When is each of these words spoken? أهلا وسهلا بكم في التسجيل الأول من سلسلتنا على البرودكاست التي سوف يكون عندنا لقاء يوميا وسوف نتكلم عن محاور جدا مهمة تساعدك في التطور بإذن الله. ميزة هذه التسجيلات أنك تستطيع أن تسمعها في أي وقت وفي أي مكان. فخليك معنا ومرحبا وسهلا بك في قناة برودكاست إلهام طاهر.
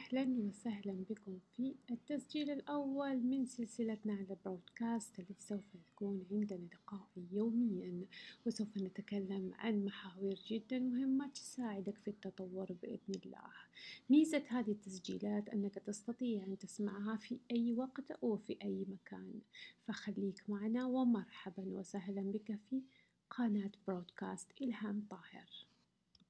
أهلا 0.00 0.48
وسهلا 0.48 1.04
بكم 1.10 1.38
في 1.56 1.74
التسجيل 1.90 2.50
الأول 2.50 3.16
من 3.16 3.46
سلسلتنا 3.46 4.12
على 4.12 4.26
البرودكاست 4.30 5.18
التي 5.18 5.42
سوف 5.42 5.74
يكون 5.74 6.26
عندنا 6.30 6.68
لقاء 6.74 7.08
يوميا 7.32 8.04
وسوف 8.46 8.78
نتكلم 8.78 9.52
عن 9.58 9.84
محاور 9.84 10.34
جدا 10.46 10.78
مهمة 10.78 11.28
تساعدك 11.28 11.98
في 11.98 12.08
التطور 12.08 12.72
بإذن 12.82 13.20
الله. 13.24 13.52
ميزة 14.10 14.42
هذه 14.48 14.70
التسجيلات 14.70 15.48
أنك 15.48 15.74
تستطيع 15.74 16.44
أن 16.44 16.58
تسمعها 16.58 17.16
في 17.16 17.38
أي 17.50 17.72
وقت 17.72 18.22
وفي 18.22 18.56
أي 18.62 18.86
مكان. 18.88 19.40
فخليك 19.86 20.44
معنا 20.48 20.86
ومرحبا 20.86 21.62
وسهلا 21.66 22.22
بك 22.22 22.58
في 22.70 22.82
قناة 23.30 23.70
برودكاست 23.86 24.48
إلهام 24.62 25.06
طاهر. 25.10 25.69